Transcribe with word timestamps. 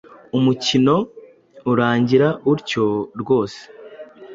umukino 0.37 0.95
urangira 1.71 2.27
utyo 2.53 2.85
rwose. 3.21 3.61